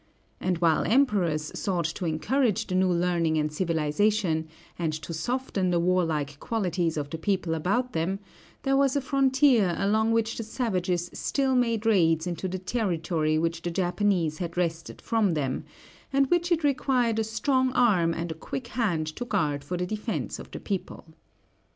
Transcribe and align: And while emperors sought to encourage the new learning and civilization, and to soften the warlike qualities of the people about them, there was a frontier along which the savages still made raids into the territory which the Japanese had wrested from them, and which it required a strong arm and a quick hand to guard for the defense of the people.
And 0.39 0.57
while 0.57 0.83
emperors 0.83 1.51
sought 1.53 1.85
to 1.85 2.07
encourage 2.07 2.65
the 2.65 2.73
new 2.73 2.91
learning 2.91 3.37
and 3.37 3.53
civilization, 3.53 4.47
and 4.79 4.91
to 4.93 5.13
soften 5.13 5.69
the 5.69 5.79
warlike 5.79 6.39
qualities 6.39 6.97
of 6.97 7.11
the 7.11 7.19
people 7.19 7.53
about 7.53 7.93
them, 7.93 8.17
there 8.63 8.75
was 8.75 8.95
a 8.95 8.99
frontier 9.01 9.75
along 9.77 10.11
which 10.11 10.37
the 10.37 10.43
savages 10.43 11.11
still 11.13 11.53
made 11.53 11.85
raids 11.85 12.25
into 12.25 12.47
the 12.47 12.57
territory 12.57 13.37
which 13.37 13.61
the 13.61 13.69
Japanese 13.69 14.39
had 14.39 14.57
wrested 14.57 15.03
from 15.03 15.35
them, 15.35 15.65
and 16.11 16.31
which 16.31 16.51
it 16.51 16.63
required 16.63 17.19
a 17.19 17.23
strong 17.23 17.71
arm 17.73 18.11
and 18.11 18.31
a 18.31 18.33
quick 18.33 18.69
hand 18.69 19.05
to 19.05 19.23
guard 19.23 19.63
for 19.63 19.77
the 19.77 19.85
defense 19.85 20.39
of 20.39 20.49
the 20.49 20.59
people. 20.59 21.05